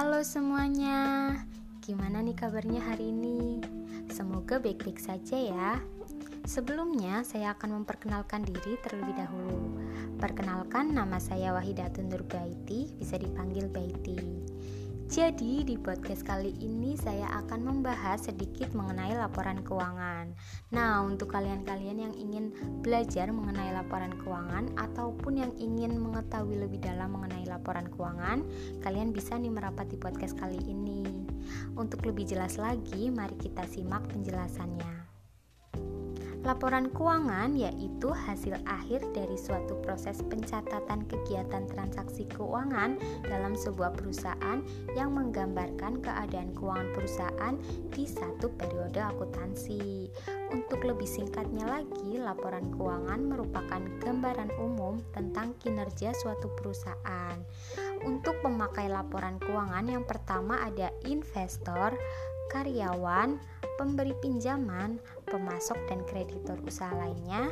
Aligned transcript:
Halo 0.00 0.24
semuanya, 0.24 1.36
gimana 1.84 2.24
nih 2.24 2.32
kabarnya 2.32 2.80
hari 2.80 3.12
ini? 3.12 3.60
Semoga 4.08 4.56
baik-baik 4.56 4.96
saja 4.96 5.36
ya. 5.36 5.76
Sebelumnya, 6.48 7.20
saya 7.20 7.52
akan 7.52 7.84
memperkenalkan 7.84 8.48
diri 8.48 8.80
terlebih 8.80 9.12
dahulu. 9.12 9.76
Perkenalkan, 10.16 10.96
nama 10.96 11.20
saya 11.20 11.52
Wahidatun 11.52 12.08
Nurbaiti, 12.08 12.96
bisa 12.96 13.20
dipanggil 13.20 13.68
Baiti. 13.68 14.16
Jadi, 15.10 15.66
di 15.66 15.74
podcast 15.74 16.22
kali 16.22 16.54
ini 16.62 16.94
saya 16.94 17.26
akan 17.42 17.66
membahas 17.66 18.30
sedikit 18.30 18.70
mengenai 18.78 19.18
laporan 19.18 19.58
keuangan. 19.66 20.30
Nah, 20.70 21.02
untuk 21.02 21.34
kalian-kalian 21.34 21.98
yang 21.98 22.14
ingin 22.14 22.54
belajar 22.78 23.26
mengenai 23.34 23.74
laporan 23.74 24.14
keuangan 24.22 24.70
ataupun 24.78 25.42
yang 25.42 25.50
ingin 25.58 25.98
mengetahui 25.98 26.62
lebih 26.62 26.78
dalam 26.78 27.10
mengenai 27.10 27.42
laporan 27.50 27.90
keuangan, 27.90 28.46
kalian 28.86 29.10
bisa 29.10 29.34
nih 29.34 29.50
merapat 29.50 29.90
di 29.90 29.98
podcast 29.98 30.38
kali 30.38 30.62
ini. 30.62 31.02
Untuk 31.74 32.06
lebih 32.06 32.30
jelas 32.30 32.54
lagi, 32.54 33.10
mari 33.10 33.34
kita 33.34 33.66
simak 33.66 34.06
penjelasannya. 34.14 34.99
Laporan 36.40 36.88
keuangan 36.96 37.52
yaitu 37.52 38.08
hasil 38.08 38.56
akhir 38.64 39.04
dari 39.12 39.36
suatu 39.36 39.76
proses 39.84 40.24
pencatatan 40.24 41.04
kegiatan 41.04 41.68
transaksi 41.68 42.24
keuangan 42.32 42.96
dalam 43.28 43.52
sebuah 43.52 43.92
perusahaan 43.92 44.64
yang 44.96 45.12
menggambarkan 45.12 46.00
keadaan 46.00 46.56
keuangan 46.56 46.96
perusahaan 46.96 47.54
di 47.92 48.08
satu 48.08 48.48
periode 48.56 49.04
akuntansi. 49.04 50.08
Untuk 50.48 50.80
lebih 50.80 51.04
singkatnya 51.04 51.68
lagi, 51.68 52.16
laporan 52.16 52.72
keuangan 52.72 53.20
merupakan 53.20 53.82
gambaran 54.00 54.50
umum 54.56 54.96
tentang 55.12 55.52
kinerja 55.60 56.16
suatu 56.16 56.48
perusahaan. 56.56 57.36
Untuk 58.00 58.40
pemakai 58.40 58.88
laporan 58.88 59.36
keuangan 59.36 59.84
yang 59.84 60.08
pertama 60.08 60.64
ada 60.64 60.88
investor, 61.04 61.92
karyawan, 62.50 63.38
pemberi 63.78 64.12
pinjaman, 64.18 64.98
pemasok 65.30 65.78
dan 65.86 66.02
kreditor 66.10 66.58
usaha 66.66 66.90
lainnya, 66.92 67.48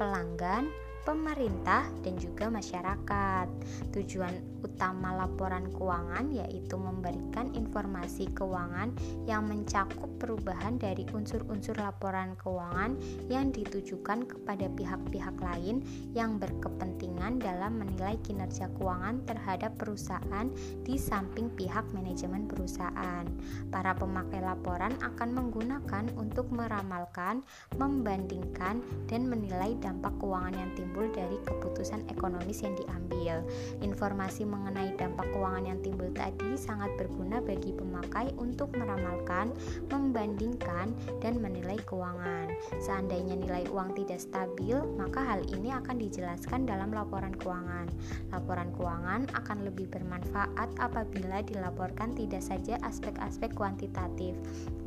pelanggan, 0.00 0.72
pemerintah, 1.08 1.88
dan 2.04 2.20
juga 2.20 2.52
masyarakat. 2.52 3.48
Tujuan 3.96 4.60
utama 4.60 5.14
laporan 5.14 5.70
keuangan 5.72 6.34
yaitu 6.34 6.74
memberikan 6.76 7.48
informasi 7.54 8.28
keuangan 8.34 8.92
yang 9.24 9.46
mencakup 9.46 10.10
perubahan 10.18 10.76
dari 10.76 11.06
unsur-unsur 11.14 11.78
laporan 11.78 12.34
keuangan 12.42 12.98
yang 13.30 13.54
ditujukan 13.54 14.26
kepada 14.26 14.66
pihak-pihak 14.74 15.36
lain 15.38 15.80
yang 16.12 16.36
berkepentingan 16.36 17.38
dalam 17.38 17.78
menilai 17.78 18.18
kinerja 18.26 18.68
keuangan 18.76 19.22
terhadap 19.24 19.78
perusahaan 19.78 20.50
di 20.82 20.98
samping 20.98 21.48
pihak 21.54 21.86
manajemen 21.94 22.50
perusahaan. 22.50 23.24
Para 23.70 23.94
pemakai 23.94 24.42
laporan 24.42 24.92
akan 25.00 25.30
menggunakan 25.32 26.04
untuk 26.18 26.50
meramalkan, 26.50 27.46
membandingkan, 27.78 28.82
dan 29.06 29.30
menilai 29.30 29.78
dampak 29.78 30.12
keuangan 30.18 30.54
yang 30.58 30.70
timbul 30.74 30.97
timbul 30.98 31.14
dari 31.14 31.38
keputusan 31.46 32.10
ekonomis 32.10 32.58
yang 32.66 32.74
diambil. 32.74 33.46
Informasi 33.86 34.42
mengenai 34.42 34.98
dampak 34.98 35.30
keuangan 35.30 35.70
yang 35.70 35.78
timbul 35.78 36.10
tadi 36.10 36.58
sangat 36.58 36.90
berguna 36.98 37.38
bagi 37.38 37.70
pemakai 37.70 38.34
untuk 38.34 38.74
meramalkan, 38.74 39.54
membandingkan, 39.94 40.90
dan 41.22 41.38
menilai 41.38 41.78
keuangan. 41.86 42.50
Seandainya 42.82 43.38
nilai 43.38 43.70
uang 43.70 43.94
tidak 43.94 44.18
stabil, 44.18 44.74
maka 44.98 45.22
hal 45.22 45.46
ini 45.54 45.70
akan 45.70 46.02
dijelaskan 46.02 46.66
dalam 46.66 46.90
laporan 46.90 47.30
keuangan. 47.38 47.86
Laporan 48.34 48.74
keuangan 48.74 49.30
akan 49.38 49.70
lebih 49.70 49.86
bermanfaat 49.94 50.82
apabila 50.82 51.46
dilaporkan 51.46 52.10
tidak 52.18 52.42
saja 52.42 52.74
aspek-aspek 52.82 53.54
kuantitatif, 53.54 54.34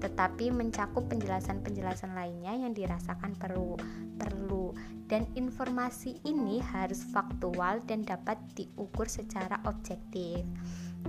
tetapi 0.03 0.51
mencakup 0.51 1.07
penjelasan-penjelasan 1.07 2.11
lainnya 2.11 2.51
yang 2.51 2.75
dirasakan 2.75 3.31
perlu 3.39 3.79
perlu 4.22 4.73
dan 5.11 5.28
informasi 5.35 6.00
ini 6.09 6.57
harus 6.73 7.06
faktual 7.06 7.85
dan 7.85 8.01
dapat 8.01 8.41
diukur 8.57 9.06
secara 9.06 9.62
objektif. 9.69 10.41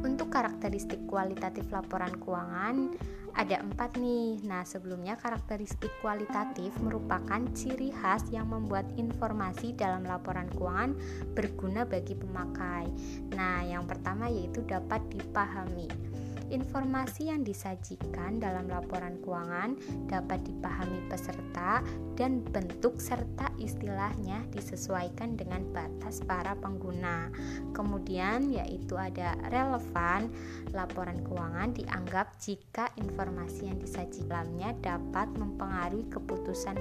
Untuk 0.04 0.32
karakteristik 0.32 1.04
kualitatif 1.08 1.68
laporan 1.72 2.16
keuangan 2.20 2.96
ada 3.32 3.64
empat 3.64 3.96
nih. 3.96 4.44
Nah, 4.44 4.64
sebelumnya 4.64 5.16
karakteristik 5.16 5.88
kualitatif 6.04 6.72
merupakan 6.84 7.40
ciri 7.56 7.88
khas 7.92 8.28
yang 8.28 8.52
membuat 8.52 8.84
informasi 9.00 9.72
dalam 9.72 10.04
laporan 10.04 10.48
keuangan 10.52 10.92
berguna 11.32 11.88
bagi 11.88 12.12
pemakai. 12.12 12.88
Nah, 13.32 13.64
yang 13.64 13.88
pertama 13.88 14.28
yaitu 14.28 14.60
dapat 14.68 15.00
dipahami. 15.08 16.11
Informasi 16.52 17.32
yang 17.32 17.48
disajikan 17.48 18.36
dalam 18.36 18.68
laporan 18.68 19.16
keuangan 19.24 19.72
dapat 20.04 20.44
dipahami 20.44 21.00
peserta 21.08 21.80
dan 22.12 22.44
bentuk 22.44 23.00
serta 23.00 23.48
istilahnya 23.56 24.44
disesuaikan 24.52 25.32
dengan 25.32 25.64
batas 25.72 26.20
para 26.20 26.52
pengguna. 26.60 27.32
Kemudian 27.72 28.52
yaitu 28.52 29.00
ada 29.00 29.32
relevan. 29.48 30.28
Laporan 30.76 31.24
keuangan 31.24 31.72
dianggap 31.72 32.36
jika 32.36 32.92
informasi 33.00 33.72
yang 33.72 33.80
disajikannya 33.80 34.76
dapat 34.84 35.32
mempengaruhi 35.32 36.04
keputusan 36.12 36.76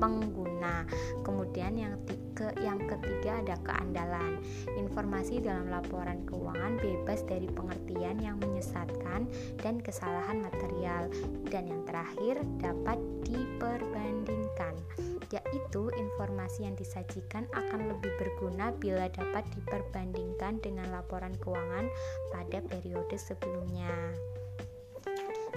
pengguna. 0.00 0.88
Kemudian 1.20 1.76
yang 1.76 2.00
ke 2.32 2.48
yang 2.64 2.80
ketiga 2.88 3.44
ada 3.44 3.56
keandalan. 3.68 4.40
Informasi 4.80 5.44
dalam 5.44 5.68
laporan 5.68 6.24
keuangan 6.24 6.80
bebas 6.80 7.20
dari 7.28 7.46
pengertian 7.52 8.16
yang 8.18 8.40
menyesatkan 8.40 8.93
dan 9.60 9.80
kesalahan 9.80 10.42
material. 10.42 11.10
Dan 11.48 11.70
yang 11.70 11.82
terakhir 11.88 12.40
dapat 12.60 12.98
diperbandingkan 13.26 14.74
yaitu 15.32 15.90
informasi 15.98 16.68
yang 16.68 16.78
disajikan 16.78 17.48
akan 17.56 17.90
lebih 17.90 18.12
berguna 18.20 18.70
bila 18.78 19.10
dapat 19.10 19.42
diperbandingkan 19.58 20.62
dengan 20.62 20.86
laporan 20.94 21.34
keuangan 21.42 21.90
pada 22.30 22.62
periode 22.62 23.16
sebelumnya. 23.18 23.90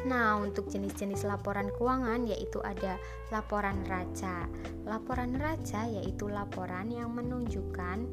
Nah, 0.05 0.37
untuk 0.37 0.69
jenis-jenis 0.69 1.25
laporan 1.25 1.73
keuangan 1.73 2.29
yaitu 2.29 2.61
ada 2.61 3.01
laporan 3.33 3.81
raca. 3.89 4.45
Laporan 4.85 5.35
raca 5.41 5.89
yaitu 5.89 6.29
laporan 6.29 6.93
yang 6.93 7.11
menunjukkan 7.17 8.05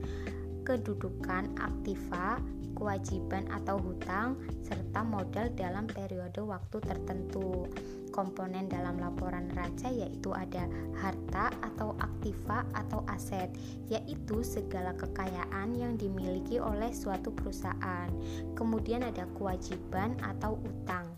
kedudukan 0.64 1.52
aktiva, 1.60 2.40
kewajiban 2.74 3.46
atau 3.50 3.80
hutang, 3.80 4.36
serta 4.60 5.00
modal 5.06 5.48
dalam 5.54 5.88
periode 5.88 6.42
waktu 6.42 6.82
tertentu. 6.82 7.70
Komponen 8.14 8.70
dalam 8.70 8.94
laporan 9.02 9.50
raca 9.58 9.90
yaitu 9.90 10.30
ada 10.30 10.70
harta 11.02 11.50
atau 11.66 11.98
aktiva 11.98 12.62
atau 12.70 13.02
aset, 13.10 13.50
yaitu 13.90 14.46
segala 14.46 14.94
kekayaan 14.94 15.74
yang 15.74 15.98
dimiliki 15.98 16.62
oleh 16.62 16.94
suatu 16.94 17.34
perusahaan. 17.34 18.06
Kemudian 18.54 19.02
ada 19.02 19.26
kewajiban 19.34 20.14
atau 20.22 20.58
utang 20.62 21.13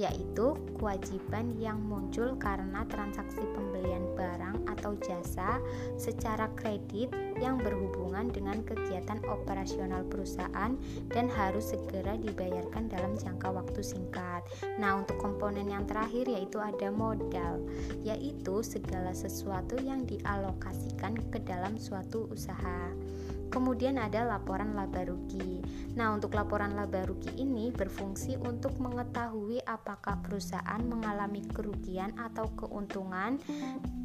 yaitu 0.00 0.56
kewajiban 0.80 1.52
yang 1.60 1.76
muncul 1.84 2.32
karena 2.40 2.88
transaksi 2.88 3.44
pembelian 3.52 4.00
barang 4.16 4.64
atau 4.72 4.96
jasa 5.04 5.60
secara 6.00 6.48
kredit 6.56 7.12
yang 7.36 7.60
berhubungan 7.60 8.32
dengan 8.32 8.64
kegiatan 8.64 9.20
operasional 9.28 10.00
perusahaan 10.08 10.72
dan 11.12 11.26
harus 11.28 11.76
segera 11.76 12.16
dibayarkan 12.16 12.88
dalam 12.88 13.12
jangka 13.20 13.52
waktu 13.52 13.84
singkat. 13.84 14.40
Nah, 14.80 15.04
untuk 15.04 15.20
komponen 15.20 15.68
yang 15.68 15.84
terakhir 15.84 16.24
yaitu 16.24 16.56
ada 16.56 16.88
modal, 16.88 17.60
yaitu 18.00 18.64
segala 18.64 19.12
sesuatu 19.12 19.76
yang 19.84 20.08
dialokasikan 20.08 21.20
ke 21.28 21.44
dalam 21.44 21.76
suatu 21.76 22.24
usaha. 22.32 22.88
Kemudian 23.50 23.98
ada 23.98 24.22
laporan 24.22 24.78
laba 24.78 25.02
rugi. 25.04 25.60
Nah, 25.98 26.14
untuk 26.14 26.38
laporan 26.38 26.78
laba 26.78 27.02
rugi 27.02 27.34
ini 27.34 27.74
berfungsi 27.74 28.38
untuk 28.38 28.78
mengetahui 28.78 29.58
apakah 29.66 30.22
perusahaan 30.22 30.80
mengalami 30.86 31.42
kerugian 31.50 32.14
atau 32.14 32.46
keuntungan 32.54 33.42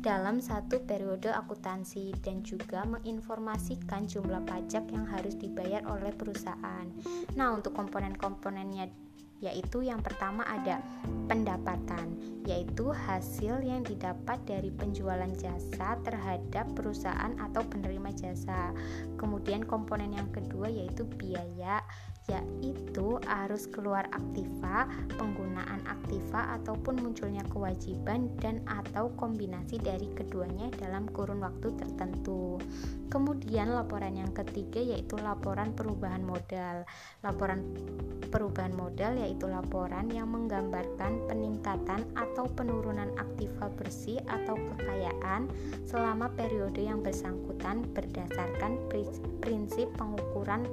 dalam 0.02 0.38
satu 0.42 0.86
periode 0.86 1.34
akuntansi 1.34 2.14
dan 2.22 2.46
juga 2.46 2.86
menginformasikan 2.86 4.06
jumlah 4.06 4.46
pajak 4.46 4.86
yang 4.94 5.06
harus 5.10 5.34
dibayar 5.38 5.82
oleh 5.90 6.14
perusahaan. 6.14 6.86
Nah, 7.34 7.54
untuk 7.54 7.74
komponen-komponennya 7.74 8.90
yaitu 9.44 9.84
yang 9.84 10.00
pertama 10.00 10.48
ada 10.48 10.80
pendapatan, 11.28 12.16
yaitu 12.48 12.94
hasil 12.94 13.60
yang 13.62 13.84
didapat 13.84 14.40
dari 14.48 14.72
penjualan 14.72 15.30
jasa 15.36 16.00
terhadap 16.06 16.66
perusahaan 16.78 17.34
atau 17.40 17.62
penerima 17.68 18.14
jasa. 18.16 18.72
Kemudian 19.20 19.68
komponen 19.68 20.16
yang 20.16 20.30
kedua 20.32 20.72
yaitu 20.72 21.04
biaya, 21.04 21.84
yaitu 22.26 23.22
arus 23.46 23.70
keluar 23.70 24.10
aktiva, 24.10 24.90
penggunaan 25.14 25.82
aktiva 25.86 26.58
ataupun 26.58 26.98
munculnya 26.98 27.46
kewajiban 27.54 28.34
dan 28.42 28.66
atau 28.66 29.14
kombinasi 29.14 29.78
dari 29.78 30.10
keduanya 30.18 30.74
dalam 30.82 31.06
kurun 31.14 31.46
waktu 31.46 31.70
tertentu. 31.78 32.58
Kemudian 33.14 33.70
laporan 33.70 34.18
yang 34.18 34.34
ketiga 34.34 34.82
yaitu 34.82 35.16
laporan 35.22 35.78
perubahan 35.78 36.26
modal. 36.26 36.84
Laporan 37.22 37.62
perubahan 38.34 38.74
modal 38.74 39.22
yaitu 39.22 39.46
laporan 39.46 40.10
yang 40.10 40.28
menggambarkan 40.34 41.22
peningkatan 41.30 42.02
atau 42.18 42.50
penurunan 42.58 43.14
aktiva 43.22 43.70
bersih 43.78 44.18
atau 44.26 44.58
kekayaan 44.58 45.48
selama 45.86 46.34
periode 46.34 46.82
yang 46.82 47.06
bersangkutan 47.06 47.86
berdasarkan 47.94 48.82
prinsip 49.40 49.88
pengukuran 49.96 50.66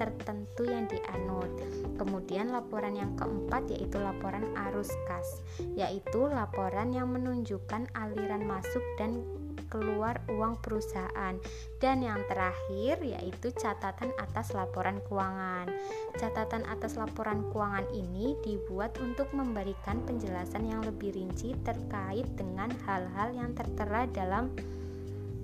tertentu 0.00 0.64
yang 0.64 0.88
dianut. 0.88 1.52
Kemudian 2.00 2.48
laporan 2.48 2.96
yang 2.96 3.12
keempat 3.20 3.68
yaitu 3.68 4.00
laporan 4.00 4.48
arus 4.72 4.88
kas, 5.04 5.44
yaitu 5.76 6.24
laporan 6.24 6.96
yang 6.96 7.12
menunjukkan 7.12 7.92
aliran 7.92 8.48
masuk 8.48 8.80
dan 8.96 9.20
keluar 9.68 10.18
uang 10.32 10.56
perusahaan. 10.64 11.36
Dan 11.76 12.00
yang 12.00 12.24
terakhir 12.26 13.04
yaitu 13.04 13.52
catatan 13.52 14.10
atas 14.16 14.56
laporan 14.56 15.04
keuangan. 15.04 15.68
Catatan 16.16 16.64
atas 16.66 16.96
laporan 16.96 17.44
keuangan 17.52 17.84
ini 17.92 18.34
dibuat 18.40 18.96
untuk 18.98 19.28
memberikan 19.36 20.00
penjelasan 20.08 20.64
yang 20.64 20.80
lebih 20.80 21.12
rinci 21.12 21.52
terkait 21.60 22.26
dengan 22.40 22.72
hal-hal 22.88 23.36
yang 23.36 23.52
tertera 23.52 24.08
dalam 24.10 24.48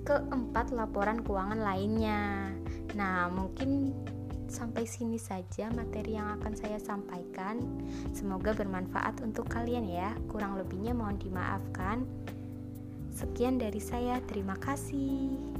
keempat 0.07 0.71
laporan 0.71 1.23
keuangan 1.23 1.59
lainnya. 1.59 2.51
Nah, 2.95 3.27
mungkin 3.27 3.91
sampai 4.51 4.87
sini 4.87 5.19
saja 5.19 5.69
materi 5.71 6.15
yang 6.15 6.39
akan 6.39 6.53
saya 6.55 6.79
sampaikan. 6.79 7.59
Semoga 8.11 8.55
bermanfaat 8.55 9.19
untuk 9.23 9.47
kalian 9.51 9.87
ya. 9.87 10.15
Kurang 10.31 10.55
lebihnya 10.59 10.95
mohon 10.95 11.19
dimaafkan. 11.19 12.03
Sekian 13.11 13.57
dari 13.57 13.81
saya, 13.81 14.21
terima 14.29 14.53
kasih. 14.61 15.56